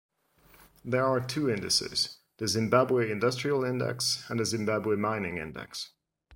[0.83, 5.91] There are two indices, the Zimbabwe Industrial Index and the Zimbabwe Mining Index.